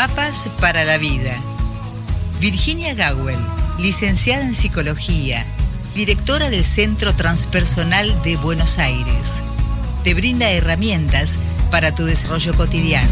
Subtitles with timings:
[0.00, 1.38] Mapas para la vida.
[2.40, 3.36] Virginia Gawel,
[3.78, 5.44] licenciada en psicología,
[5.94, 9.42] directora del Centro Transpersonal de Buenos Aires.
[10.02, 11.38] Te brinda herramientas
[11.70, 13.10] para tu desarrollo cotidiano.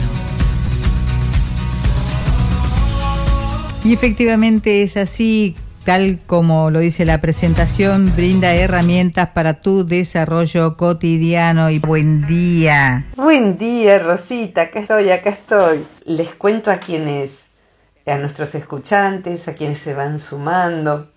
[3.85, 5.57] Y efectivamente es así,
[5.89, 13.07] tal como lo dice la presentación, brinda herramientas para tu desarrollo cotidiano y buen día.
[13.17, 15.87] Buen día, Rosita, acá estoy, acá estoy.
[16.05, 17.31] Les cuento a quienes,
[18.05, 21.11] a nuestros escuchantes, a quienes se van sumando,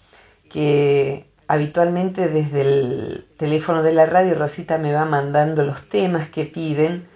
[0.50, 6.46] que habitualmente desde el teléfono de la radio Rosita me va mandando los temas que
[6.46, 7.10] piden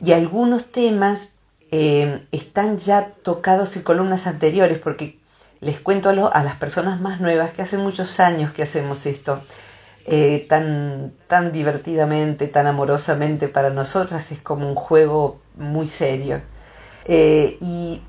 [0.00, 1.30] y algunos temas
[1.72, 5.18] eh, están ya tocados en columnas anteriores porque
[5.60, 9.42] les cuento a, las personas más nuevas que hace muchos años que hacemos esto,
[10.06, 16.42] eh, tan, tan divertidamente, tan amorosamente para nosotras, es como un juego muy serio.
[17.06, 18.00] Eh, y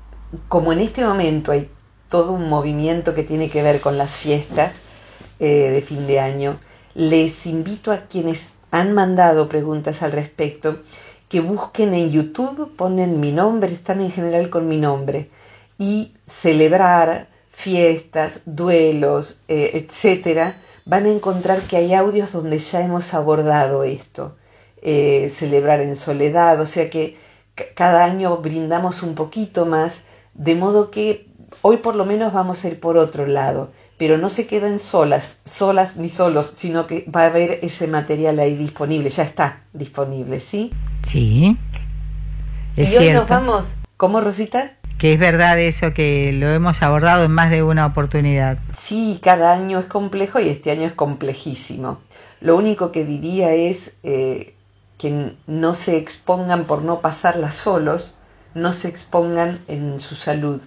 [0.48, 1.70] como en este momento hay
[2.08, 4.74] todo un movimiento que tiene que ver con las fiestas
[5.40, 6.58] eh, de fin de año,
[6.94, 10.78] les invito a quienes han mandado preguntas al respecto
[11.28, 15.30] que busquen en YouTube, ponen mi nombre, están en general con mi nombre,
[15.78, 17.28] y celebrar
[17.58, 24.36] fiestas, duelos, eh, etcétera, van a encontrar que hay audios donde ya hemos abordado esto.
[24.80, 27.16] Eh, celebrar en soledad, o sea que
[27.74, 29.98] cada año brindamos un poquito más,
[30.34, 31.26] de modo que
[31.62, 35.38] hoy por lo menos vamos a ir por otro lado, pero no se quedan solas,
[35.44, 40.38] solas ni solos, sino que va a haber ese material ahí disponible, ya está disponible,
[40.38, 40.70] ¿sí?
[41.02, 41.56] Sí.
[42.76, 43.64] Es y hoy nos vamos,
[43.96, 44.77] ¿cómo Rosita?
[44.98, 48.58] Que es verdad eso que lo hemos abordado en más de una oportunidad.
[48.76, 51.98] Sí, cada año es complejo y este año es complejísimo.
[52.40, 54.54] Lo único que diría es eh,
[54.98, 58.16] que no se expongan por no pasarla solos,
[58.54, 60.60] no se expongan en su salud.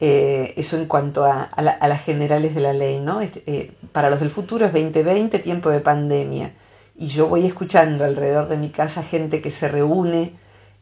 [0.00, 3.20] Eh, eso en cuanto a, las generales de la ley, ¿no?
[3.20, 6.52] Eh, para los del futuro es 2020, tiempo de pandemia.
[6.96, 10.32] Y yo voy escuchando alrededor de mi casa gente que se reúne,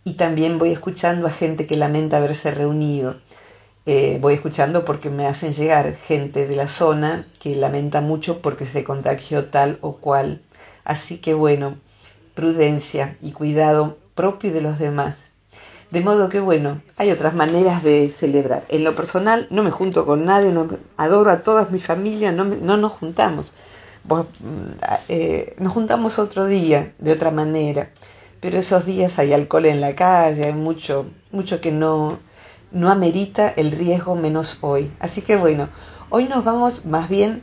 [0.07, 3.17] y también voy escuchando a gente que lamenta haberse reunido.
[3.87, 8.67] Eh, voy escuchando porque me hacen llegar gente de la zona que lamenta mucho porque
[8.67, 10.43] se contagió tal o cual.
[10.85, 11.79] Así que bueno,
[12.37, 15.17] prudencia y cuidado propio de los demás.
[15.91, 18.65] De modo que bueno, hay otras maneras de celebrar.
[18.69, 22.45] En lo personal no me junto con nadie, no, adoro a toda mi familia, no,
[22.45, 23.53] no nos juntamos.
[24.05, 24.23] Mm,
[25.09, 27.91] eh, nos juntamos otro día, de otra manera
[28.41, 32.19] pero esos días hay alcohol en la calle, hay mucho, mucho que no,
[32.73, 34.91] no amerita el riesgo menos hoy.
[35.01, 35.69] Así que bueno,
[36.11, 37.43] hoy nos vamos más bien,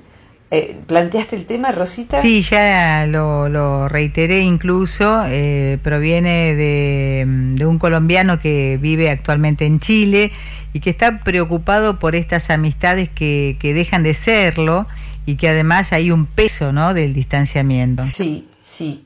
[0.51, 2.21] eh, ¿planteaste el tema, Rosita?
[2.21, 7.25] Sí, ya lo, lo reiteré incluso, eh, proviene de,
[7.55, 10.31] de un colombiano que vive actualmente en Chile
[10.73, 14.87] y que está preocupado por estas amistades que, que dejan de serlo
[15.25, 16.93] y que además hay un peso ¿no?
[16.93, 18.05] del distanciamiento.
[18.13, 19.05] Sí, sí.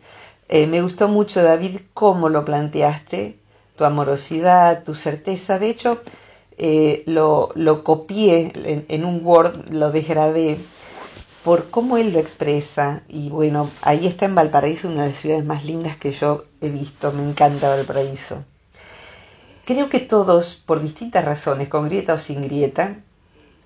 [0.49, 3.37] Eh, me gustó mucho, David, cómo lo planteaste,
[3.75, 5.59] tu amorosidad, tu certeza.
[5.59, 6.01] De hecho,
[6.57, 8.51] eh, lo, lo, copié
[8.87, 10.57] en, un Word, lo desgrabé
[11.43, 13.03] por cómo él lo expresa.
[13.09, 16.69] Y bueno, ahí está en Valparaíso, una de las ciudades más lindas que yo he
[16.69, 17.11] visto.
[17.11, 18.43] Me encanta Valparaíso.
[19.65, 22.99] Creo que todos, por distintas razones, con grieta o sin grieta,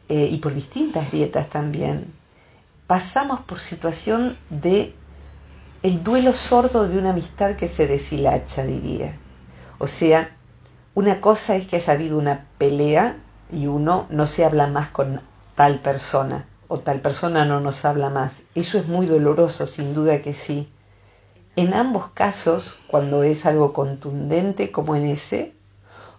[0.10, 2.12] eh, y por distintas grietas también,
[2.88, 4.96] pasamos por situación de
[5.84, 9.18] el duelo sordo de una amistad que se deshilacha, diría.
[9.80, 10.36] O sea,
[10.94, 13.18] una cosa es que haya habido una pelea
[13.52, 15.22] y uno no se habla más con
[15.56, 18.44] tal persona o tal persona no nos habla más.
[18.54, 20.70] Eso es muy doloroso, sin duda que sí.
[21.56, 25.54] En ambos casos, cuando es algo contundente como en ese,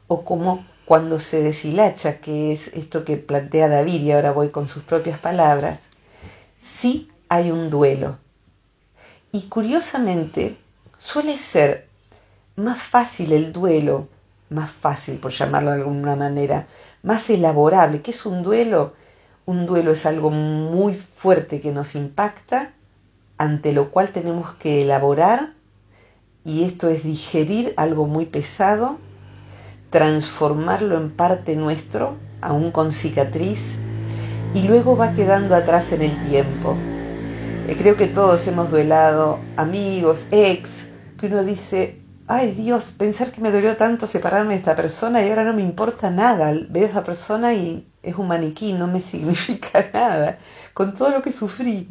[0.09, 4.69] o como cuando se deshilacha, que es esto que plantea David y ahora voy con
[4.69, 5.85] sus propias palabras,
[6.59, 8.19] sí hay un duelo,
[9.33, 10.59] y curiosamente
[10.99, 11.89] suele ser
[12.55, 14.09] más fácil el duelo,
[14.51, 16.67] más fácil por llamarlo de alguna manera,
[17.03, 18.03] más elaborable.
[18.03, 18.93] ¿Qué es un duelo?
[19.47, 22.75] Un duelo es algo muy fuerte que nos impacta,
[23.39, 25.55] ante lo cual tenemos que elaborar,
[26.45, 28.99] y esto es digerir algo muy pesado,
[29.89, 33.79] transformarlo en parte nuestro, aún con cicatriz,
[34.55, 36.77] y luego va quedando atrás en el tiempo
[37.67, 40.85] creo que todos hemos duelado, amigos, ex,
[41.19, 45.29] que uno dice, ay Dios, pensar que me dolió tanto separarme de esta persona y
[45.31, 46.53] ahora no me importa nada.
[46.69, 50.39] Veo a esa persona y es un maniquí, no me significa nada,
[50.75, 51.89] con todo lo que sufrí.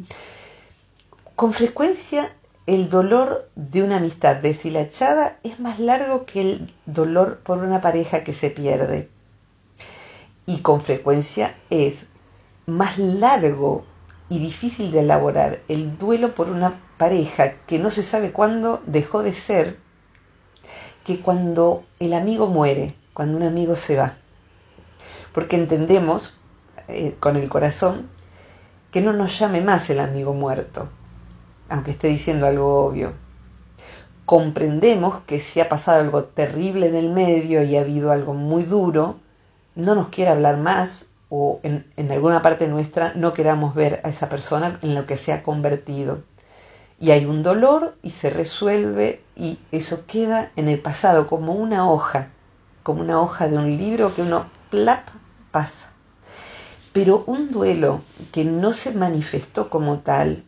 [1.36, 2.32] Con frecuencia
[2.66, 8.22] el dolor de una amistad deshilachada es más largo que el dolor por una pareja
[8.22, 9.08] que se pierde.
[10.44, 12.06] y con frecuencia es
[12.66, 13.84] más largo
[14.28, 19.22] y difícil de elaborar el duelo por una pareja que no se sabe cuándo dejó
[19.22, 19.78] de ser
[21.04, 24.14] que cuando el amigo muere, cuando un amigo se va.
[25.34, 26.38] Porque entendemos
[26.88, 28.08] eh, con el corazón
[28.90, 30.88] que no nos llame más el amigo muerto,
[31.68, 33.14] aunque esté diciendo algo obvio.
[34.26, 38.62] Comprendemos que si ha pasado algo terrible en el medio y ha habido algo muy
[38.62, 39.18] duro,
[39.74, 44.28] no nos quiere hablar más o en, alguna parte nuestra no queramos ver a esa
[44.28, 46.24] persona en lo que se ha convertido.
[47.00, 51.90] Y hay un dolor y se resuelve y eso queda en el pasado como una
[51.90, 52.28] hoja,
[52.82, 55.08] como una hoja de un libro que uno plap
[55.50, 55.86] pasa.
[56.92, 60.44] Pero un duelo que no se manifestó como tal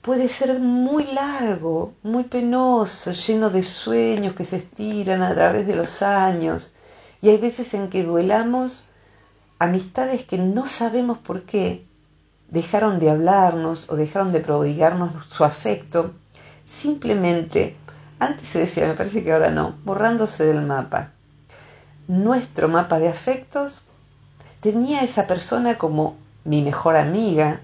[0.00, 5.74] puede ser muy largo, muy penoso, lleno de sueños que se estiran a través de
[5.74, 6.70] los años.
[7.20, 8.84] Y hay veces en que duelamos
[9.64, 11.86] amistades que no sabemos por qué
[12.48, 16.12] dejaron de hablarnos o dejaron de prodigarnos su afecto,
[16.66, 17.76] simplemente,
[18.18, 21.10] antes se decía, me parece que ahora no, borrándose del mapa.
[22.06, 23.82] Nuestro mapa de afectos
[24.60, 27.60] tenía esa persona como mi mejor amiga,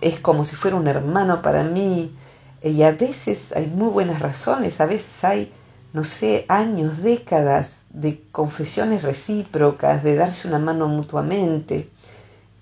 [0.00, 2.14] es como si fuera un hermano para mí,
[2.62, 5.52] y a veces hay muy buenas razones, a veces hay,
[5.92, 11.90] no sé, años, décadas de confesiones recíprocas, de darse una mano mutuamente,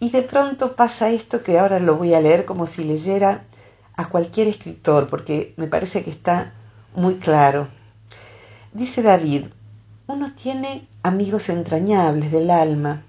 [0.01, 3.45] y de pronto pasa esto que ahora lo voy a leer como si leyera
[3.97, 6.55] a cualquier escritor, porque me parece que está
[6.95, 7.69] muy claro.
[8.73, 9.47] Dice David,
[10.07, 13.03] uno tiene amigos entrañables del alma,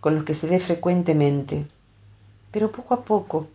[0.00, 1.66] con los que se ve frecuentemente,
[2.50, 3.48] pero poco a poco,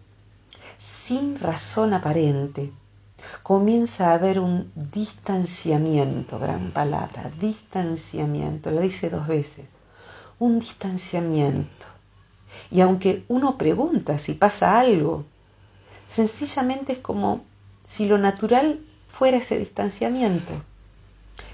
[0.80, 2.72] sin razón aparente,
[3.44, 9.66] comienza a haber un distanciamiento, gran palabra, distanciamiento, la dice dos veces,
[10.40, 11.86] un distanciamiento.
[12.72, 15.26] Y aunque uno pregunta si pasa algo,
[16.06, 17.42] sencillamente es como
[17.86, 18.80] si lo natural
[19.10, 20.54] fuera ese distanciamiento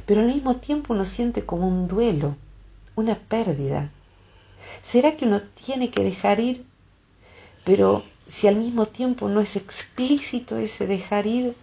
[0.06, 2.36] pero al mismo tiempo uno siente como un duelo,
[2.96, 3.92] una pérdida.
[4.82, 6.66] ¿Será que uno tiene que dejar ir?
[7.66, 11.56] Pero si al mismo tiempo no es explícito ese dejar ir,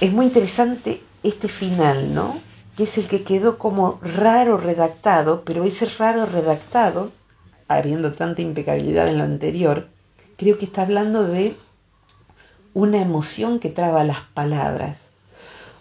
[0.00, 2.40] es muy interesante este final, ¿no?
[2.76, 7.12] Que es el que quedó como raro redactado, pero ese raro redactado,
[7.68, 9.88] habiendo tanta impecabilidad en lo anterior,
[10.36, 11.56] creo que está hablando de
[12.74, 15.06] una emoción que traba las palabras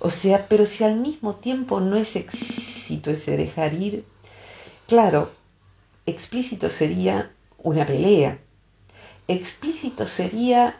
[0.05, 4.05] o sea, pero si al mismo tiempo no es explícito ese dejar ir,
[4.87, 5.31] claro,
[6.05, 8.37] explícito sería una pelea.
[9.27, 10.77] Explícito sería,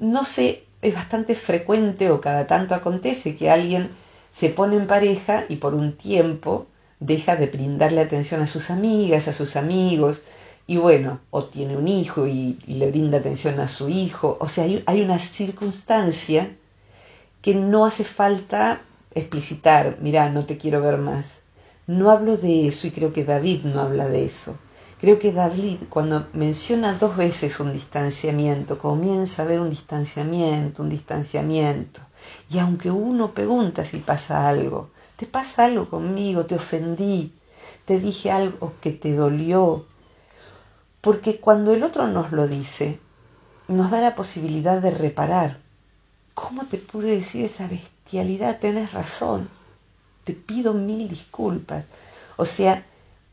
[0.00, 3.90] no sé, es bastante frecuente o cada tanto acontece que alguien
[4.30, 6.66] se pone en pareja y por un tiempo
[7.00, 10.22] deja de brindarle atención a sus amigas, a sus amigos,
[10.66, 14.64] y bueno, o tiene un hijo y, le brinda atención a su hijo, o sea,
[14.86, 16.50] hay una circunstancia
[17.40, 18.82] que no hace falta
[19.14, 21.38] explicitar, mira, no te quiero ver más.
[21.86, 24.58] No hablo de eso y creo que David no habla de eso.
[25.00, 30.88] Creo que David cuando menciona dos veces un distanciamiento, comienza a ver un distanciamiento, un
[30.88, 32.00] distanciamiento.
[32.50, 36.46] Y aunque uno pregunta si pasa algo, ¿te pasa algo conmigo?
[36.46, 37.32] ¿Te ofendí?
[37.84, 39.86] ¿Te dije algo que te dolió?
[41.00, 42.98] Porque cuando el otro nos lo dice,
[43.68, 45.58] nos da la posibilidad de reparar
[46.40, 48.60] ¿Cómo te pude decir esa bestialidad?
[48.60, 49.48] Tenés razón.
[50.22, 51.86] Te pido mil disculpas.
[52.36, 52.86] O sea,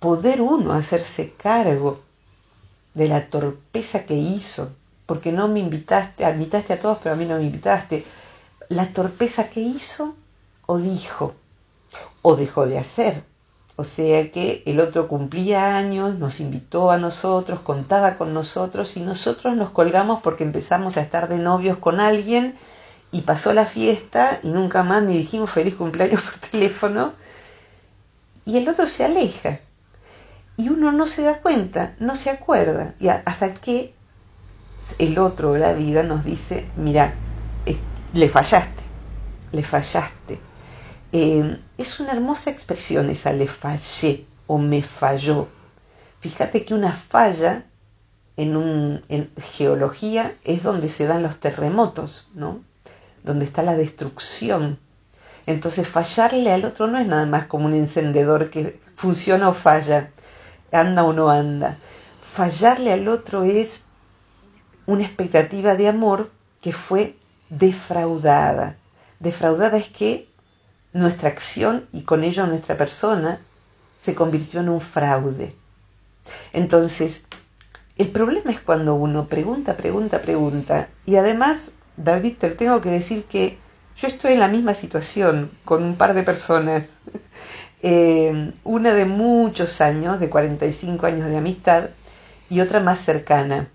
[0.06, 2.00] poder uno hacerse cargo
[2.94, 4.72] de la torpeza que hizo,
[5.08, 8.06] porque no me invitaste, invitaste a todos, pero a mí no me invitaste.
[8.70, 10.14] La torpeza que hizo
[10.68, 11.34] o dijo,
[12.22, 13.24] o dejó de hacer.
[13.78, 19.00] O sea que el otro cumplía años, nos invitó a nosotros, contaba con nosotros y
[19.00, 22.54] nosotros nos colgamos porque empezamos a estar de novios con alguien
[23.12, 27.14] y pasó la fiesta y nunca más ni dijimos feliz cumpleaños por teléfono
[28.46, 29.62] y el otro se aleja
[30.58, 33.94] y uno no se da cuenta, no se acuerda y hasta que
[35.00, 37.16] el otro la vida nos dice, mira,
[38.14, 38.84] le fallaste,
[39.52, 40.40] le fallaste.
[41.12, 45.50] Eh, es una hermosa expresión esa le fallé o me falló.
[46.20, 47.66] Fíjate que una falla
[48.38, 52.62] en, un, en geología es donde se dan los terremotos, ¿no?
[53.24, 54.80] donde está la destrucción.
[55.46, 60.12] Entonces fallarle al otro no es nada más como un encendedor que funciona o falla,
[60.72, 61.78] anda o no anda.
[62.34, 63.84] Fallarle al otro es
[64.86, 66.32] una expectativa de amor
[66.62, 67.16] que fue
[67.50, 68.76] defraudada.
[69.20, 70.28] Defraudada es que
[70.94, 73.40] nuestra acción y con ello nuestra persona
[74.00, 75.56] se convirtió en un fraude.
[76.54, 77.24] Entonces,
[77.98, 83.24] el problema es cuando uno pregunta, pregunta, pregunta, y además, David, te tengo que decir
[83.26, 83.58] que
[83.98, 86.84] yo estoy en la misma situación con un par de personas,
[87.82, 91.90] eh, una de muchos años, de 45 años de amistad,
[92.50, 93.70] y otra más cercana.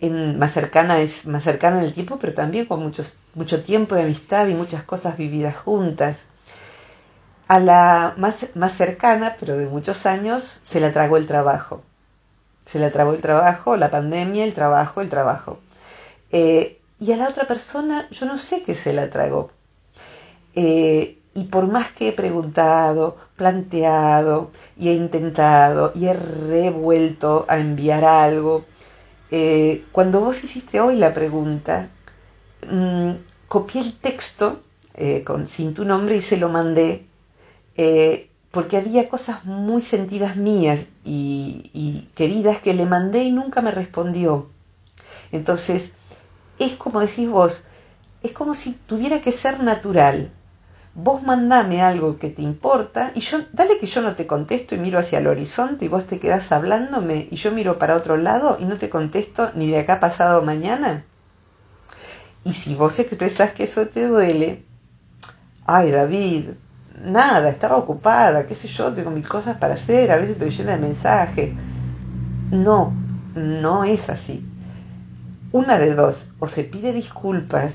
[0.00, 4.02] Más cercana es más cercana en el tiempo, pero también con muchos, mucho tiempo de
[4.02, 6.22] amistad y muchas cosas vividas juntas.
[7.48, 11.82] A la más, más cercana, pero de muchos años, se la tragó el trabajo.
[12.66, 15.60] Se la tragó el trabajo, la pandemia, el trabajo, el trabajo.
[16.32, 19.50] Eh, y a la otra persona yo no sé qué se la tragó.
[20.54, 27.58] Eh, y por más que he preguntado, planteado y he intentado y he revuelto a
[27.58, 28.64] enviar algo,
[29.30, 31.90] eh, cuando vos hiciste hoy la pregunta,
[32.68, 33.10] mm,
[33.48, 34.62] copié el texto
[35.24, 37.06] con, sin tu nombre y se lo mandé
[38.56, 44.48] porque había cosas muy sentidas mías y, queridas que le mandé y nunca me respondió.
[45.30, 45.92] Entonces,
[46.58, 47.64] es como decís vos,
[48.22, 50.32] es como si tuviera que ser natural.
[50.98, 54.78] Vos mandame algo que te importa y yo, dale que yo no te contesto y
[54.78, 58.56] miro hacia el horizonte y vos te quedás hablándome y yo miro para otro lado
[58.58, 61.04] y no te contesto ni de acá pasado mañana.
[62.44, 64.64] Y si vos expresás que eso te duele,
[65.66, 66.44] ay David,
[67.04, 70.72] nada, estaba ocupada, qué sé yo, tengo mil cosas para hacer, a veces estoy llena
[70.72, 71.52] de mensajes.
[72.50, 72.94] No,
[73.34, 74.48] no es así.
[75.52, 77.74] Una de dos, o se pide disculpas,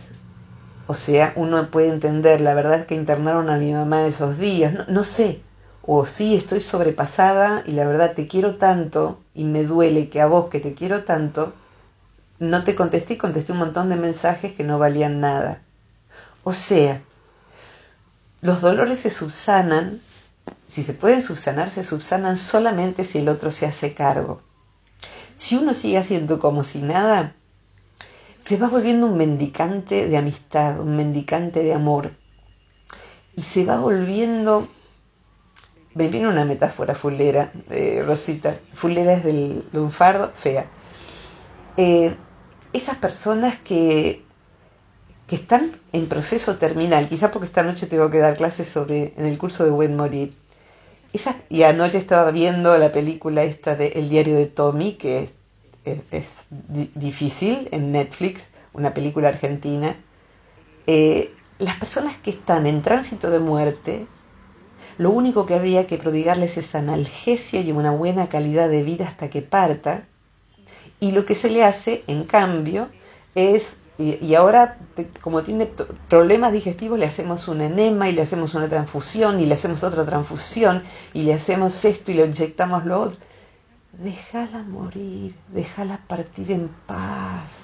[0.91, 4.89] o sea, uno puede entender, la verdad es que internaron a mi mamá esos días,
[4.89, 5.39] no, sé,
[5.83, 10.25] o sí, estoy sobrepasada y la verdad te quiero tanto y me duele que a
[10.27, 11.53] vos que te quiero tanto,
[12.39, 15.61] no te contesté contesté un montón de mensajes que no valían nada.
[16.43, 17.01] O sea,
[18.41, 20.01] los dolores se subsanan,
[20.67, 24.41] si se pueden subsanar, se subsanan solamente si el otro se hace cargo.
[25.37, 27.33] Si uno sigue haciendo como si nada,
[28.41, 32.11] se va volviendo un mendicante de amistad, un mendicante de amor.
[33.35, 34.67] Y se va volviendo,
[35.93, 40.65] me viene una metáfora fulera, eh, Rosita, fulera es del lunfardo, fea.
[41.77, 42.15] Eh,
[42.73, 44.25] esas personas que
[45.31, 49.25] que están en proceso terminal, quizá porque esta noche tengo que dar clases sobre en
[49.25, 50.35] el curso de Buen Morir.
[51.47, 55.33] y anoche estaba viendo la película esta de El diario de Tommy, que es,
[56.95, 59.95] difícil en Netflix, una película argentina.
[60.87, 64.07] Eh, las personas que están en tránsito de muerte,
[64.97, 69.29] lo único que habría que prodigarles es analgesia y una buena calidad de vida hasta
[69.29, 70.05] que parta.
[70.99, 72.89] Y lo que se le hace, en cambio,
[73.35, 74.77] es y, ahora,
[75.21, 75.69] como tiene
[76.09, 80.05] problemas digestivos, le hacemos un enema y le hacemos una transfusión y le hacemos otra
[80.05, 80.81] transfusión
[81.13, 83.19] y le hacemos esto y le inyectamos lo otro.
[83.93, 87.63] Déjala morir, déjala partir en paz.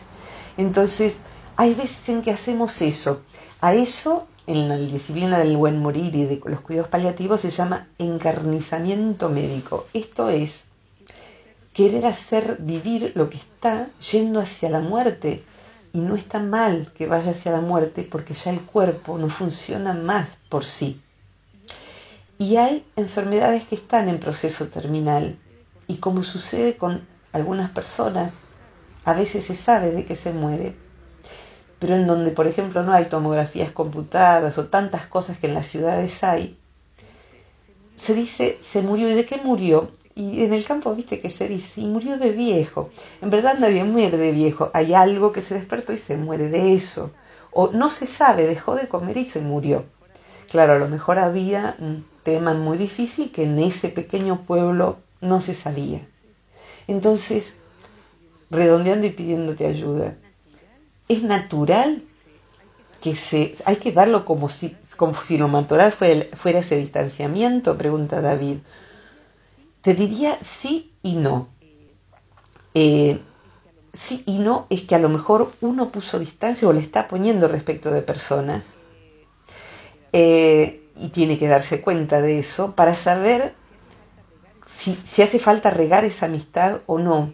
[0.57, 1.17] Entonces,
[1.55, 3.23] hay veces en que hacemos eso.
[3.61, 7.87] A eso, en la disciplina del buen morir y de los cuidados paliativos, se llama
[7.97, 9.87] encarnizamiento médico.
[9.93, 10.65] Esto es
[11.73, 15.43] querer hacer vivir lo que está yendo hacia la muerte
[15.93, 19.93] y no está mal que vaya hacia la muerte porque ya el cuerpo no funciona
[19.93, 21.01] más por sí.
[22.37, 25.37] Y hay enfermedades que están en proceso terminal
[25.87, 28.33] y como sucede con algunas personas,
[29.05, 30.75] a veces se sabe de que se muere,
[31.79, 35.67] pero en donde, por ejemplo, no hay tomografías computadas o tantas cosas que en las
[35.67, 36.57] ciudades hay,
[37.95, 39.09] se dice, se murió.
[39.09, 39.91] ¿Y de qué murió?
[40.15, 42.89] Y en el campo, viste que se dice, y murió de viejo.
[43.21, 44.71] En verdad nadie muere de viejo.
[44.73, 47.11] Hay algo que se despertó y se muere de eso.
[47.51, 49.85] O no se sabe, dejó de comer y se murió.
[50.49, 55.41] Claro, a lo mejor había un tema muy difícil que en ese pequeño pueblo no
[55.41, 56.07] se sabía.
[56.87, 57.53] Entonces,
[58.49, 60.15] redondeando y pidiéndote ayuda,
[61.07, 62.03] es natural
[63.01, 63.55] que se...
[63.65, 68.57] Hay que darlo como si, como si lo natural fuera, ese distanciamiento, pregunta David
[69.87, 71.47] te diría sí y no.
[72.73, 73.21] Eh,
[73.93, 77.47] sí y no es que a lo mejor uno puso distancia o le está poniendo
[77.47, 78.75] respecto de personas
[80.11, 83.53] eh, y tiene que darse cuenta de eso para saber
[84.77, 87.33] si, hace falta regar esa amistad o no.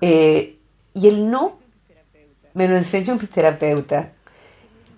[0.00, 0.58] Eh,
[0.94, 1.58] y el no
[2.54, 4.12] me lo enseñó mi terapeuta,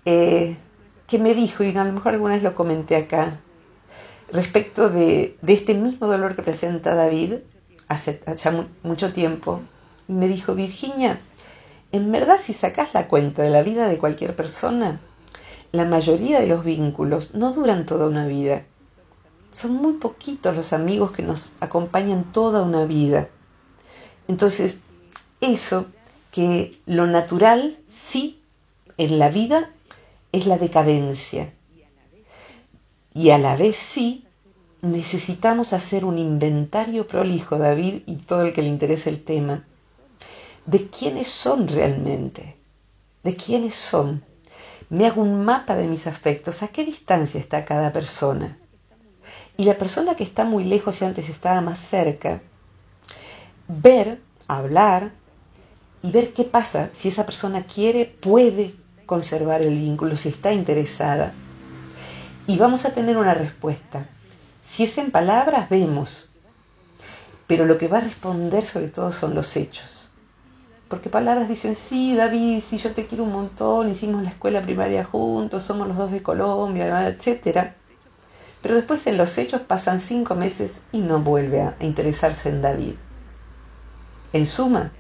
[0.05, 3.41] que me dijo, y a lo mejor alguna vez lo comenté acá,
[4.33, 7.35] respecto de, este mismo dolor que presenta David
[7.89, 9.61] hace ya mucho tiempo
[10.09, 11.21] y me dijo, Virginia,
[11.93, 15.01] en verdad si sacas la cuenta de la vida de cualquier persona,
[15.71, 18.65] la mayoría de los vínculos no duran toda una vida.
[19.55, 23.29] Son muy poquitos los amigos que nos acompañan toda una vida.
[24.27, 24.77] Entonces,
[25.41, 25.87] eso
[26.33, 28.43] que lo natural sí
[28.99, 29.71] en la vida
[30.33, 31.53] es la decadencia.
[33.15, 34.27] Y a la vez sí
[34.83, 39.65] necesitamos hacer un inventario prolijo, David, y todo el que le interese el tema,
[40.67, 42.57] de quiénes son realmente,
[43.23, 44.25] de quiénes son.
[44.91, 48.59] Me hago un mapa de mis afectos, a qué distancia está cada persona.
[49.57, 52.43] Y la persona que está muy lejos y antes estaba más cerca,
[53.69, 55.13] ver, hablar
[56.03, 58.75] y ver qué pasa si esa persona quiere, puede
[59.07, 61.33] conservar el vínculo, si está interesada.
[62.47, 64.07] Y vamos a tener una respuesta.
[64.63, 66.29] Si es en palabras, vemos.
[67.47, 70.11] Pero lo que va a responder sobre todo son los hechos.
[70.89, 75.05] Porque palabras dicen, sí, David, sí, yo te quiero un montón, hicimos la escuela primaria
[75.05, 77.73] juntos, somos los dos de Colombia, etc.
[78.65, 82.95] Pero después en los hechos pasan cinco meses y no vuelve a interesarse en David.
[84.33, 84.91] En suma,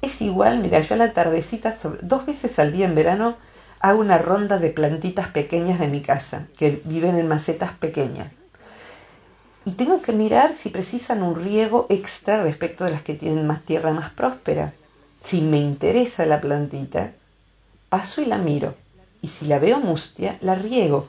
[0.00, 3.36] es igual, mira, yo a la tardecita, dos veces al día en verano,
[3.80, 8.30] hago una ronda de plantitas pequeñas de mi casa, que viven en macetas pequeñas.
[9.64, 13.62] Y tengo que mirar si precisan un riego extra respecto de las que tienen más
[13.64, 14.72] tierra más próspera.
[15.24, 17.10] Si me interesa la plantita,
[17.88, 18.76] paso y la miro.
[19.20, 21.08] Y si la veo mustia, la riego.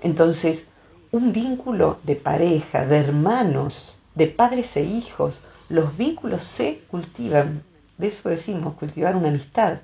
[0.00, 0.66] Entonces,
[1.12, 7.62] un vínculo de pareja, de hermanos, de padres e hijos, los vínculos se cultivan
[7.98, 9.78] de eso decimos, cultivar una amistad.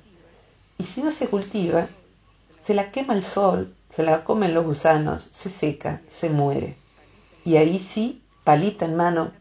[0.79, 1.89] Y si no se cultiva,
[2.59, 6.77] se la quema el sol, se la comen los gusanos, se seca, se muere.
[7.45, 9.33] Y ahí sí, palita en mano,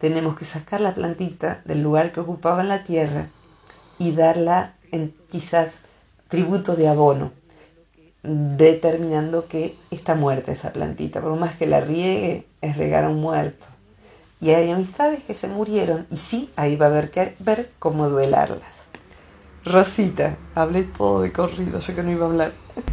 [0.00, 3.28] tenemos que sacar la plantita del lugar que ocupaba en la tierra
[3.98, 5.72] y darla en quizás
[6.28, 7.32] tributo de abono,
[8.22, 11.20] determinando que está muerta esa plantita.
[11.20, 13.66] Por más que la riegue, es regar a un muerto.
[14.40, 18.08] Y hay amistades que se murieron y sí, ahí va a haber que ver cómo
[18.08, 18.80] duelarlas.
[19.64, 22.52] Rosita, hablé todo de corrido, yo que no iba a hablar.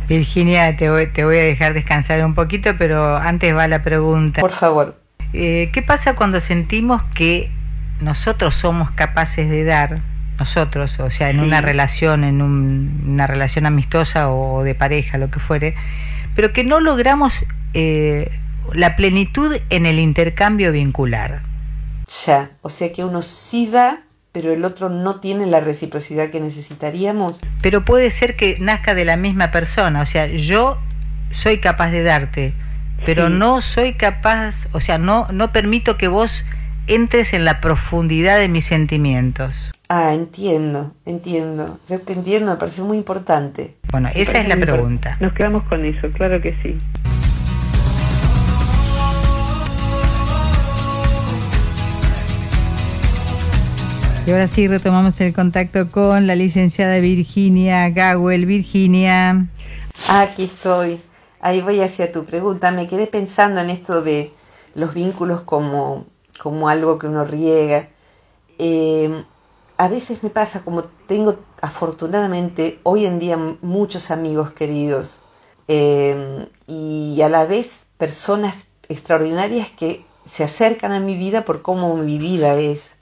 [0.10, 4.42] Virginia, te voy, te voy a dejar descansar un poquito, pero antes va la pregunta.
[4.42, 5.00] Por favor.
[5.32, 7.50] Eh, ¿Qué pasa cuando sentimos que
[8.02, 10.02] nosotros somos capaces de dar,
[10.40, 15.40] nosotros, o sea, en una relación, en una relación amistosa o de pareja, lo que
[15.40, 15.76] fuere,
[16.36, 17.34] pero que no logramos
[17.74, 18.32] eh,
[18.74, 21.42] la plenitud en el intercambio vincular.
[22.26, 26.40] Ya, o sea que uno sí da, pero el otro no tiene la reciprocidad que
[26.40, 27.40] necesitaríamos.
[27.62, 30.78] Pero puede ser que nazca de la misma persona, o sea, yo
[31.32, 32.54] soy capaz de darte,
[33.06, 36.44] pero no soy capaz, o sea, no, no permito que vos
[36.88, 39.72] entres en la profundidad de mis sentimientos.
[39.90, 41.80] Ah, entiendo, entiendo.
[41.88, 43.78] Creo que entiendo, me parece muy importante.
[43.92, 45.18] Bueno, esa es la pregunta.
[45.20, 46.78] Nos quedamos con eso, claro que sí.
[54.26, 58.46] Y ahora sí retomamos el contacto con la licenciada Virginia Gawel.
[58.46, 59.48] Virginia.
[60.10, 61.00] Aquí estoy.
[61.40, 62.72] Ahí voy hacia tu pregunta.
[62.72, 64.34] Me quedé pensando en esto de
[64.76, 66.08] los vínculos como,
[66.42, 67.90] como algo que uno riega.
[68.60, 69.24] Eh,
[69.78, 75.20] a veces me pasa como tengo afortunadamente hoy en día muchos amigos queridos
[75.68, 81.96] eh, y a la vez personas extraordinarias que se acercan a mi vida por cómo
[81.96, 82.98] mi vida es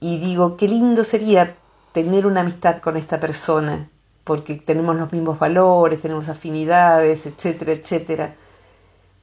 [0.00, 1.56] y digo, qué lindo sería
[1.92, 3.88] tener una amistad con esta persona,
[4.24, 8.34] porque tenemos los mismos valores, tenemos afinidades, etcétera, etcétera.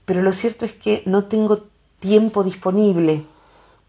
[0.06, 1.66] Pero lo cierto es que no tengo
[2.00, 3.26] tiempo disponible,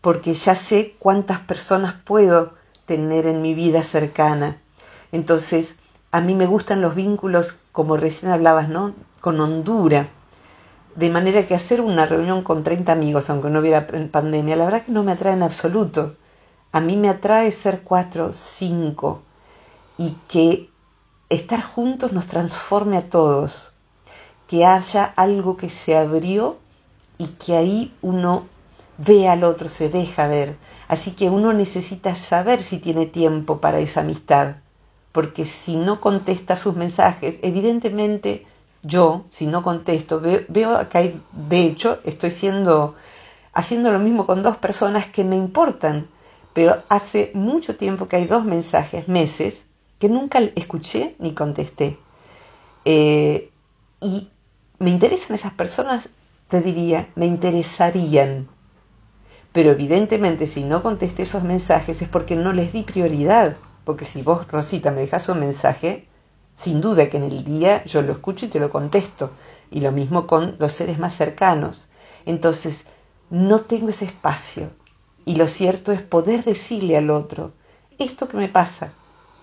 [0.03, 2.53] porque ya sé cuántas personas puedo
[2.85, 4.59] tener en mi vida cercana.
[5.12, 5.77] Entonces,
[6.11, 8.95] a mí me gustan los vínculos, como recién hablabas, ¿no?
[9.21, 10.09] Con hondura.
[10.97, 14.85] De manera que hacer una reunión con 30 amigos, aunque no hubiera pandemia, la verdad
[14.85, 16.17] que no me atrae en absoluto.
[16.73, 19.23] A mí me atrae ser cuatro, cinco
[19.97, 20.69] y que
[21.29, 23.73] estar juntos nos transforme a todos,
[24.49, 26.59] que haya algo que se abrió
[27.19, 28.47] y que ahí uno
[29.05, 30.57] ve al otro, se deja ver.
[30.88, 34.57] Así que uno necesita saber si tiene tiempo para esa amistad,
[35.12, 38.47] porque si no contesta sus mensajes, evidentemente
[38.83, 42.95] yo, si no contesto, veo, que hay, de hecho, estoy siendo,
[43.53, 46.09] haciendo lo mismo con dos personas que me importan,
[46.53, 49.65] pero hace mucho tiempo que hay dos mensajes, meses,
[49.99, 51.97] que nunca escuché ni contesté.
[52.85, 53.51] Eh,
[54.01, 54.29] y
[54.79, 56.09] me interesan esas personas,
[56.49, 58.49] te diría, me interesarían.
[59.53, 63.57] Pero evidentemente si no contesté esos mensajes es porque no les di prioridad.
[63.85, 66.09] Porque si vos, Rosita, me dejas un mensaje,
[66.57, 69.31] Sin duda que en el día yo lo escucho y te lo contesto.
[69.71, 71.88] Y lo mismo con los seres más cercanos.
[72.25, 72.85] Entonces,
[73.31, 74.71] no tengo ese espacio.
[75.25, 77.53] Y lo cierto es poder decirle al otro,
[77.99, 78.93] esto que me pasa,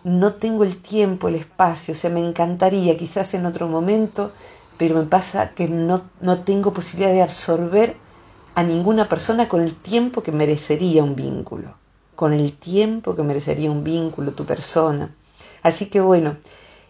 [0.04, 4.32] no tengo el tiempo, el espacio, o sea, me encantaría quizás en otro momento,
[4.78, 7.95] pero me pasa que no, no tengo posibilidad de absorber
[8.60, 11.76] a ninguna persona con el tiempo que merecería un vínculo,
[12.17, 15.15] con el tiempo que merecería un vínculo, tu persona.
[15.63, 16.36] Así que bueno,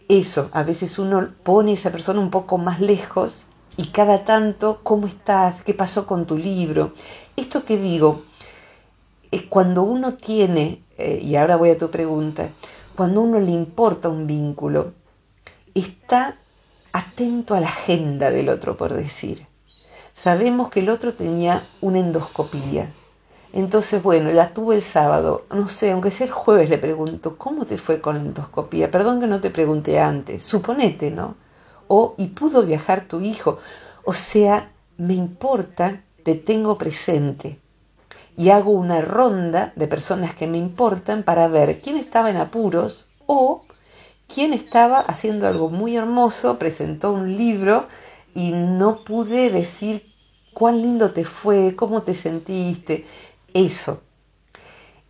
[0.07, 3.45] eso, a veces uno pone a esa persona un poco más lejos
[3.77, 5.61] y cada tanto, ¿cómo estás?
[5.61, 6.93] ¿Qué pasó con tu libro?
[7.35, 8.23] Esto que digo,
[9.29, 12.49] es cuando uno tiene, eh, y ahora voy a tu pregunta,
[12.95, 14.93] cuando uno le importa un vínculo,
[15.75, 16.39] está
[16.93, 19.48] atento a la agenda del otro, por decir.
[20.21, 22.91] Sabemos que el otro tenía una endoscopía.
[23.53, 25.45] Entonces, bueno, la tuve el sábado.
[25.49, 28.91] No sé, aunque sea el jueves, le pregunto, ¿cómo te fue con la endoscopía?
[28.91, 30.43] Perdón que no te pregunté antes.
[30.43, 31.35] Suponete, ¿no?
[31.87, 33.59] O, ¿y pudo viajar tu hijo?
[34.03, 37.57] O sea, me importa, te tengo presente.
[38.35, 43.07] Y hago una ronda de personas que me importan para ver quién estaba en apuros
[43.25, 43.63] o
[44.27, 47.87] quien estaba haciendo algo muy hermoso, presentó un libro
[48.35, 50.08] y no pude decir
[50.53, 53.05] cuán lindo te fue, cómo te sentiste,
[53.53, 54.01] eso.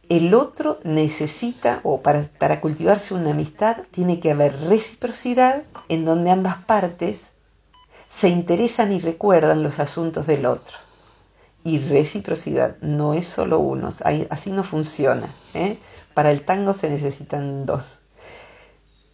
[0.09, 6.31] El otro necesita, o para, para cultivarse una amistad, tiene que haber reciprocidad en donde
[6.31, 7.21] ambas partes
[8.09, 10.77] se interesan y recuerdan los asuntos del otro.
[11.63, 13.89] Y reciprocidad, no es solo uno,
[14.29, 15.35] así no funciona.
[15.53, 15.77] ¿eh?
[16.13, 17.99] Para el tango se necesitan dos.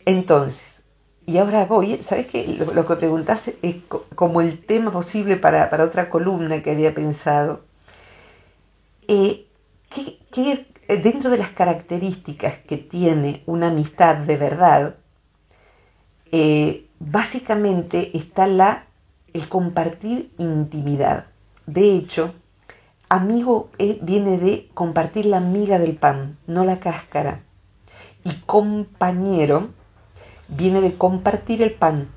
[0.06, 0.75] Entonces,
[1.28, 2.48] y ahora voy, ¿sabes qué?
[2.48, 3.78] Lo, que preguntaste es
[4.14, 7.62] como el tema posible para, otra columna que había pensado.
[9.08, 9.48] Eh,
[9.90, 14.96] ¿qué, eh, dentro de las características que tiene una amistad de verdad,
[16.32, 18.86] eh, básicamente está la,
[19.34, 21.26] el compartir intimidad.
[21.66, 22.36] De hecho,
[23.10, 23.70] amigo
[24.02, 27.42] viene de compartir la miga del pan, no la cáscara.
[28.24, 29.70] Y compañero
[30.48, 32.10] viene de compartir el pan.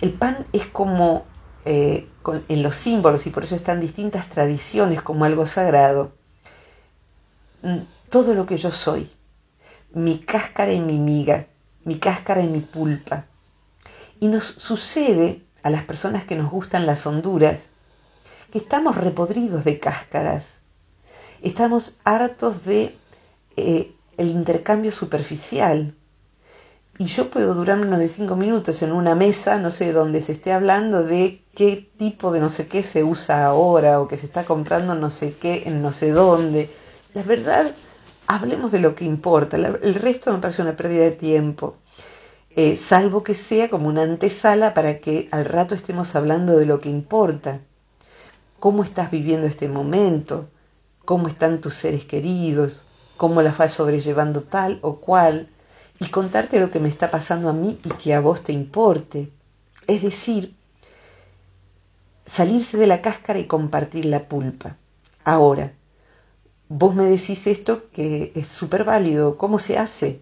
[0.00, 1.24] El pan es como
[1.64, 2.08] eh,
[2.48, 6.12] en los símbolos y por eso están distintas tradiciones como algo sagrado.
[7.62, 7.78] Mm,
[8.10, 9.10] todo lo que yo soy,
[9.92, 11.46] mi cáscara y mi miga,
[11.84, 13.26] mi cáscara y mi pulpa.
[14.20, 17.68] Y nos sucede a las personas que nos gustan las honduras
[18.52, 20.44] que estamos repodridos de cáscaras,
[21.42, 22.96] estamos hartos de
[23.56, 25.94] eh, el intercambio superficial,
[26.98, 30.32] y yo puedo durar menos de cinco minutos en una mesa, no sé, donde se
[30.32, 34.26] esté hablando de qué tipo de no sé qué se usa ahora o que se
[34.26, 36.70] está comprando no sé qué en no sé dónde.
[37.12, 37.74] La verdad,
[38.28, 39.56] hablemos de lo que importa.
[39.56, 41.76] el resto me parece una pérdida de tiempo.
[42.50, 46.78] Eh, salvo que sea como una antesala para que al rato estemos hablando de lo
[46.78, 47.60] que importa.
[48.60, 50.48] ¿Cómo estás viviendo este momento?
[51.04, 52.84] ¿Cómo están tus seres queridos?
[53.16, 55.48] ¿Cómo las vas sobrellevando tal o cual?
[55.98, 59.30] Y contarte lo que me está pasando a mí y que a vos te importe.
[59.86, 60.54] Es decir,
[62.26, 64.76] salirse de la cáscara y compartir la pulpa.
[65.24, 65.72] Ahora,
[66.68, 70.20] vos me decís esto que es súper válido, ¿cómo se hace?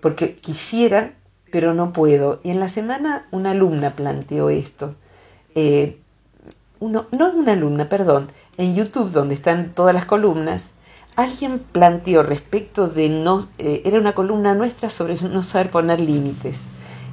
[0.00, 1.14] Porque quisiera,
[1.50, 2.40] pero no puedo.
[2.42, 4.94] Y en la semana una alumna planteó esto.
[5.54, 5.98] Eh,
[6.80, 10.64] uno, no una alumna, perdón, en YouTube donde están todas las columnas,
[11.16, 16.56] alguien planteó respecto de no, eh, era una columna nuestra sobre no saber poner límites.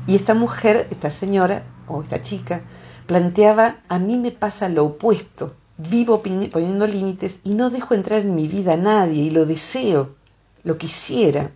[0.06, 2.62] Y esta mujer, esta señora o esta chica,
[3.08, 8.36] planteaba, a mí me pasa lo opuesto, vivo poniendo límites y no dejo entrar en
[8.36, 10.16] mi vida a nadie y lo deseo,
[10.64, 11.52] lo quisiera.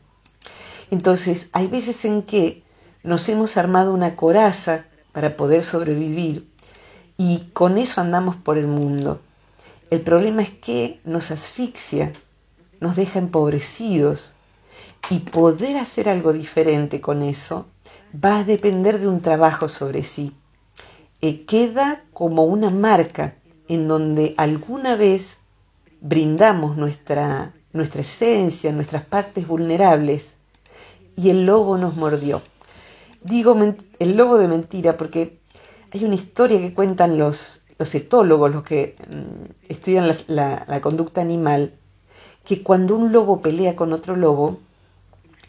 [0.90, 2.64] Entonces, hay veces en que
[3.04, 6.48] nos hemos armado una coraza para poder sobrevivir
[7.18, 9.20] y con eso andamos por el mundo.
[9.90, 12.14] El problema es que nos asfixia
[12.80, 14.34] nos deja empobrecidos.
[15.10, 17.66] Y poder hacer algo diferente con eso
[18.14, 20.34] va a depender de un trabajo sobre sí.
[21.22, 23.36] Eh, queda como una marca
[23.68, 25.38] en donde alguna vez
[26.02, 30.34] brindamos nuestra, nuestra esencia, nuestras partes vulnerables,
[31.16, 32.42] y el lobo nos mordió.
[33.24, 33.58] Digo
[34.00, 35.40] el lobo de mentira porque
[35.92, 41.74] hay una historia que cuentan los, los etólogos, los que mm, estudian la conducta animal,
[42.48, 44.60] que cuando un lobo pelea con otro lobo,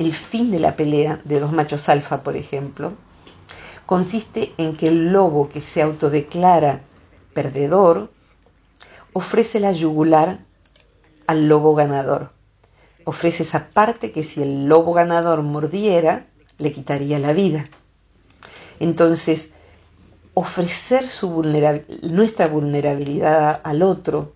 [0.01, 2.93] el fin de la pelea de dos machos alfa, por ejemplo,
[3.87, 6.81] consiste en que el lobo que se autodeclara
[7.35, 8.11] perdedor
[9.13, 10.41] ofrece la yugular
[11.29, 12.33] al lobo ganador.
[13.05, 16.27] Ofrece esa parte que si el lobo ganador mordiera,
[16.59, 17.65] le quitaría la vida.
[18.81, 19.51] Entonces,
[20.35, 21.43] ofrecer su
[22.03, 24.33] nuestra vulnerabilidad al otro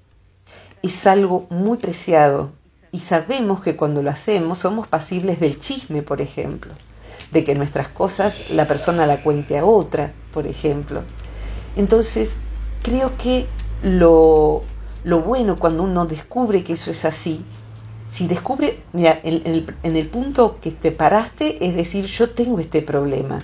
[0.83, 2.51] es algo muy preciado
[2.91, 6.75] y sabemos que cuando lo hacemos somos pasibles del chisme, por ejemplo,
[7.31, 11.03] de que nuestras cosas la persona la cuente a otra, por ejemplo.
[11.77, 12.37] Entonces,
[12.83, 13.47] creo que
[13.83, 14.63] lo,
[15.05, 17.45] lo bueno cuando uno descubre que eso es así,
[18.11, 22.59] si descubre, mira, en, el, en el punto que te paraste es decir, yo tengo
[22.59, 23.43] este problema,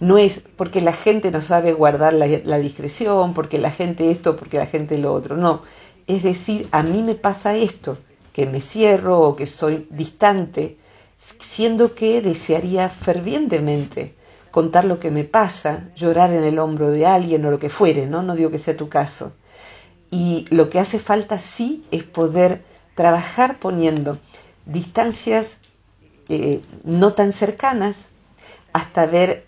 [0.00, 4.36] no es porque la gente no sabe guardar la, la, discreción, porque la gente esto,
[4.36, 5.62] porque la gente lo otro, no.
[6.08, 7.98] Es decir, a mí me pasa esto,
[8.32, 10.78] que me cierro o que soy distante,
[11.40, 14.14] siendo que desearía fervientemente
[14.50, 18.06] contar lo que me pasa, llorar en el hombro de alguien o lo que fuere,
[18.06, 18.34] ¿no?
[18.34, 19.32] Digo que sea tu caso.
[20.10, 22.62] Y lo que hace falta sí es poder
[22.94, 24.18] trabajar poniendo
[24.64, 25.58] distancias
[26.30, 27.96] eh, no tan cercanas
[28.72, 29.46] hasta ver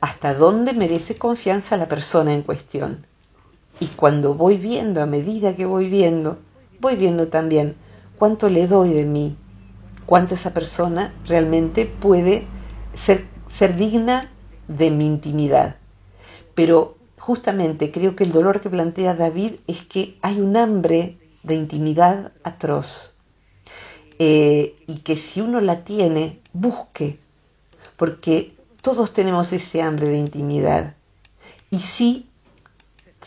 [0.00, 3.06] hasta dónde merece confianza la persona en cuestión.
[3.80, 6.38] Y cuando voy viendo, a medida que voy viendo,
[6.80, 7.76] voy viendo también
[8.18, 9.36] cuánto le doy de mí,
[10.06, 12.46] cuánto esa persona realmente puede
[12.94, 14.30] ser, ser digna
[14.66, 15.76] de mi intimidad.
[16.54, 21.54] Pero justamente creo que el dolor que plantea David es que hay un hambre de
[21.54, 23.14] intimidad atroz.
[24.18, 27.20] Eh, y que si uno la tiene, busque,
[27.96, 30.94] porque todos tenemos ese hambre de intimidad.
[31.70, 32.27] Y sí,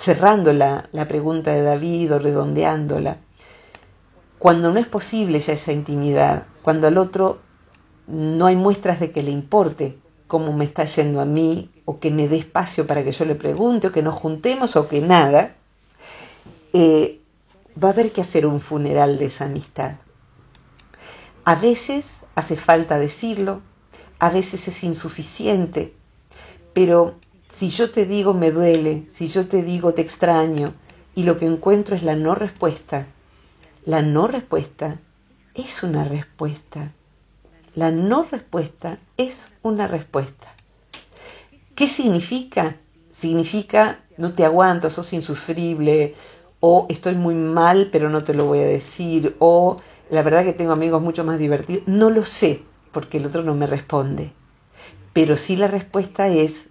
[0.02, 3.18] cerrando la, pregunta de David o redondeándola,
[4.40, 7.40] cuando no es posible ya esa intimidad, cuando al otro
[8.08, 12.10] no hay muestras de que le importe cómo me está yendo a mí, o que
[12.10, 15.56] me dé espacio para que yo le pregunte, o que nos juntemos, o que nada,
[16.74, 17.20] eh,
[17.82, 19.98] va a haber que hacer un funeral de esa amistad.
[21.46, 23.62] A veces hace falta decirlo,
[24.18, 25.94] a veces es insuficiente,
[26.74, 27.16] pero
[27.62, 30.74] si yo te digo me duele, si yo te digo te extraño
[31.14, 33.06] y lo que encuentro es la no respuesta,
[33.86, 34.98] la no respuesta
[35.54, 36.92] es una respuesta.
[37.76, 40.48] La no respuesta es una respuesta.
[41.76, 42.78] ¿Qué significa?
[43.14, 46.16] Significa no te aguanto, sos insufrible,
[46.62, 49.78] o estoy muy mal pero no te lo voy a decir, o
[50.10, 51.88] la verdad que tengo amigos mucho más divertidos.
[51.88, 54.32] No lo sé, porque el otro no me responde.
[55.14, 56.71] Pero sí la respuesta es,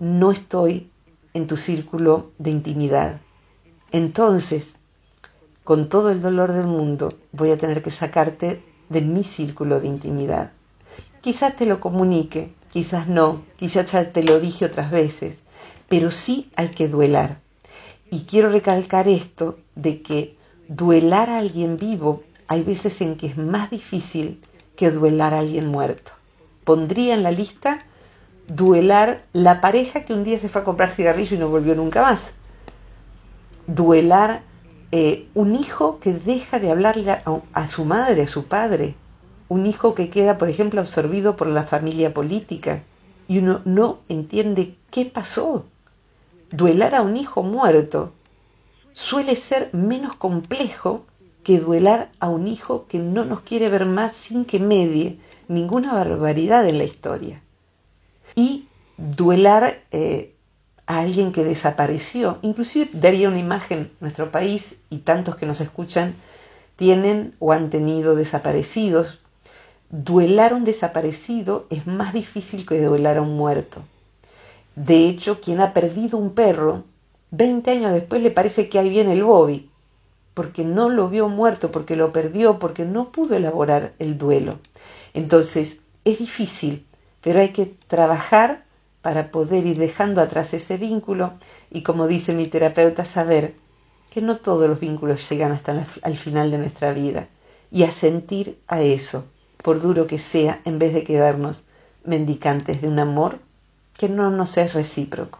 [0.00, 0.90] no estoy
[1.34, 3.20] en tu círculo de intimidad.
[3.92, 4.74] Entonces,
[5.62, 9.86] con todo el dolor del mundo, voy a tener que sacarte de mi círculo de
[9.86, 10.52] intimidad.
[11.20, 15.38] Quizás te lo comunique, quizás no, quizás te lo dije otras veces,
[15.88, 17.38] pero sí hay que duelar.
[18.10, 20.36] Y quiero recalcar esto de que
[20.66, 24.40] duelar a alguien vivo hay veces en que es más difícil
[24.76, 26.10] que duelar a alguien muerto.
[26.64, 27.78] Pondría en la lista
[28.50, 32.02] duelar la pareja que un día se fue a comprar cigarrillo y no volvió nunca
[32.02, 32.20] más.
[33.66, 34.42] Duelar
[34.90, 38.96] eh, un hijo que deja de hablarle a, su madre, a su padre.
[39.48, 42.82] Un hijo que queda, por ejemplo, absorbido por la familia política
[43.28, 45.66] y uno no entiende qué pasó.
[46.50, 48.12] Duelar a un hijo muerto
[48.92, 51.04] suele ser menos complejo
[51.44, 55.94] que duelar a un hijo que no nos quiere ver más sin que medie ninguna
[55.94, 57.42] barbaridad en la historia.
[58.34, 58.66] Y
[58.96, 60.34] duelar eh,
[60.86, 62.38] a alguien que desapareció.
[62.42, 66.14] Inclusive daría una imagen, nuestro país y tantos que nos escuchan
[66.76, 69.20] tienen o han tenido desaparecidos.
[69.90, 73.82] Duelar a un desaparecido es más difícil que duelar a un muerto.
[74.76, 76.84] De hecho, quien ha perdido un perro,
[77.32, 79.70] 20 años después le parece que ahí viene el Bobby,
[80.34, 84.58] porque no lo vio muerto, porque lo perdió, porque no pudo elaborar el duelo.
[85.12, 86.86] Entonces, es difícil,
[87.22, 88.64] pero hay que trabajar
[89.02, 91.34] para poder ir dejando atrás ese vínculo
[91.70, 93.54] y, como dice mi terapeuta, saber
[94.10, 97.28] que no todos los vínculos llegan hasta el final de nuestra vida
[97.70, 99.26] y a sentir a eso,
[99.62, 101.64] por duro que sea, en vez de quedarnos
[102.04, 103.38] mendicantes de un amor
[103.96, 105.38] que no nos es recíproco.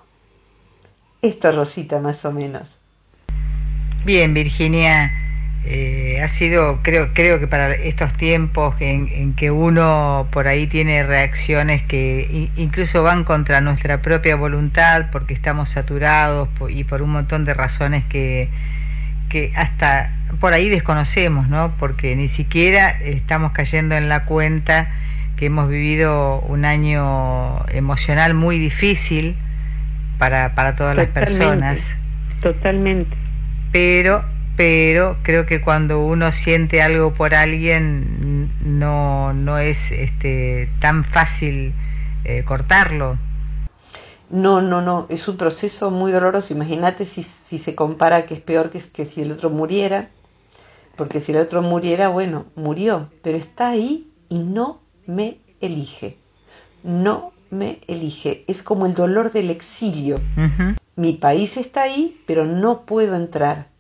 [1.22, 2.68] Esto, Rosita, más o menos.
[4.04, 5.10] Bien, Virginia,
[5.64, 11.02] eh, ha sido, creo, creo que para estos tiempos en, que uno por ahí tiene
[11.02, 17.44] reacciones que incluso van contra nuestra propia voluntad porque estamos saturados y por un montón
[17.44, 18.48] de razones que,
[19.28, 21.72] que hasta por ahí desconocemos, ¿no?
[21.78, 24.88] Porque ni siquiera estamos cayendo en la cuenta
[25.36, 29.36] que hemos vivido un año emocional muy difícil
[30.18, 31.96] para, para todas las personas.
[32.40, 33.20] Totalmente
[33.72, 34.24] pero
[34.60, 41.72] pero creo que cuando uno siente algo por alguien no, no es este, tan fácil
[42.26, 43.16] eh, cortarlo.
[44.28, 46.52] No, no, no, es un proceso muy doloroso.
[46.52, 50.10] Imagínate si, si se compara que es peor que, que si el otro muriera,
[50.94, 56.18] porque si el otro muriera, bueno, murió, pero está ahí y no me elige.
[56.82, 58.44] No me elige.
[58.46, 60.16] Es como el dolor del exilio.
[60.96, 63.70] Mi país está ahí, pero no puedo entrar.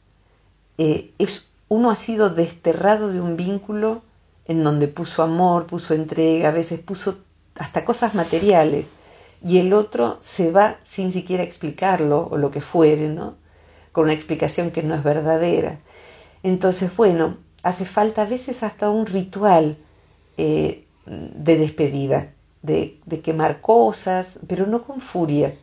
[0.82, 4.00] Eh, es, uno ha sido desterrado de un vínculo
[4.46, 7.18] en donde puso amor, puso entrega, a veces puso
[7.54, 8.86] hasta cosas materiales,
[9.44, 13.34] y el otro se va sin siquiera explicarlo o lo que fuere, ¿no?
[13.92, 15.80] Con una explicación que no es verdadera.
[16.42, 19.76] Entonces, bueno, hace falta a veces hasta un ritual
[20.38, 25.54] eh, de despedida, de, quemar cosas, pero no con furia,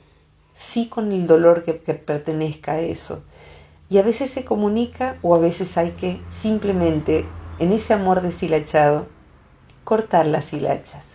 [0.54, 3.24] sí con el dolor que, que pertenezca a eso.
[3.90, 7.26] Y a veces se comunica o a veces hay que simplemente,
[7.60, 9.08] en ese amor deshilachado,
[9.84, 11.06] cortar las hilachas.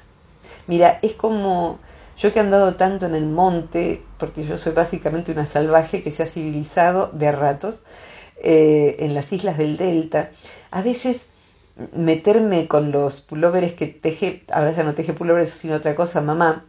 [0.67, 1.79] Mira, es como
[2.17, 6.13] yo que he andado tanto en el monte, porque yo soy básicamente una salvaje que
[6.13, 7.83] se ha civilizado de ratos,
[8.45, 10.31] eh, en las islas del Delta,
[10.71, 11.27] a veces
[11.95, 16.65] meterme con los pulóveres que teje, ahora ya no teje pulóveres sino otra cosa, mamá,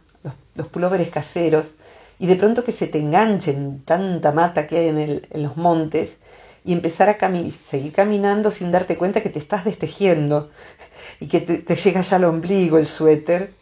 [0.54, 1.74] los, pulóveres caseros,
[2.18, 6.16] y de pronto que se te enganchen tanta mata que hay en, los montes,
[6.64, 7.18] y empezar a
[7.60, 10.50] seguir caminando sin darte cuenta que te estás destejiendo
[11.20, 13.54] y que te, te llega ya al ombligo el suéter,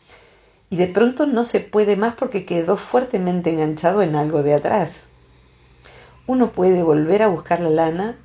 [0.71, 5.01] y de pronto no se puede más porque quedó fuertemente enganchado en algo de atrás.
[6.27, 8.17] Uno puede volver a buscar la lana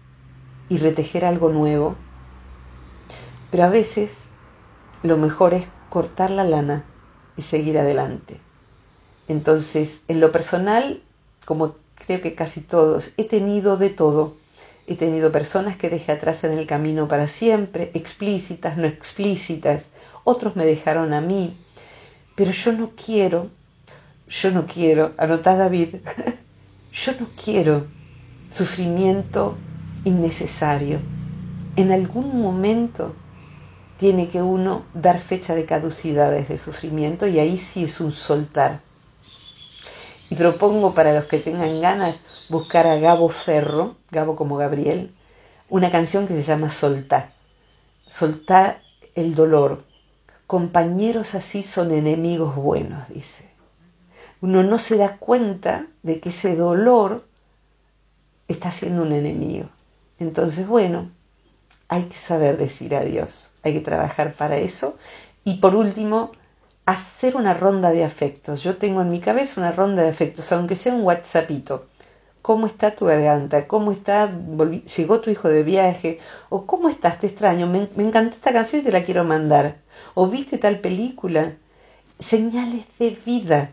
[0.70, 1.96] y retejer algo nuevo
[3.52, 4.16] pero a veces
[5.04, 6.84] lo mejor es cortar la lana
[7.38, 8.42] y seguir adelante.
[9.28, 11.02] Entonces, en lo personal,
[11.46, 14.36] como creo que casi todos, he tenido de todo.
[14.88, 19.88] He tenido personas que dejé atrás en el camino para siempre, explícitas, no explícitas.
[20.24, 21.58] Otros me dejaron a mí.
[22.36, 23.50] Pero yo no quiero,
[24.28, 25.96] yo no quiero, anotá David,
[26.92, 27.88] yo no quiero
[28.50, 29.58] sufrimiento
[30.06, 31.00] innecesario.
[31.76, 33.13] En algún momento
[34.00, 38.87] tiene que uno dar fecha de caducidad ese sufrimiento y ahí sí es un soltar.
[40.30, 45.12] Y propongo para los que tengan ganas buscar a Gabo Ferro, Gabo como Gabriel,
[45.70, 47.32] una canción que se llama Soltar.
[48.08, 48.82] Soltar
[49.16, 49.84] el dolor.
[50.48, 53.46] Compañeros así son enemigos buenos, dice.
[54.42, 57.26] Uno no se da cuenta de que ese dolor
[58.48, 59.70] está siendo un enemigo.
[60.20, 61.10] Entonces, bueno,
[61.90, 64.98] hay que saber decir adiós, hay que trabajar para eso.
[65.44, 66.32] Y por último,
[66.88, 68.63] hacer una ronda de afectos.
[68.63, 71.88] Yo tengo en mi cabeza una ronda de afectos, aunque sea un WhatsAppito.
[72.41, 73.67] ¿Cómo está tu garganta?
[73.67, 74.32] ¿Cómo está?
[74.95, 76.19] ¿Llegó tu hijo de viaje?
[76.47, 77.19] ¿O cómo estás?
[77.19, 77.67] Te extraño.
[77.67, 79.80] Me, encantó esta canción y te la quiero mandar.
[80.13, 81.58] ¿O viste tal película?
[82.19, 83.71] Señales de vida.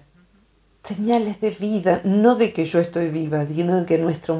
[0.83, 2.01] Señales de vida.
[2.03, 4.37] No de que yo estoy viva, sino de que nuestro,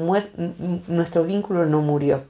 [0.87, 2.25] nuestro vínculo no murió.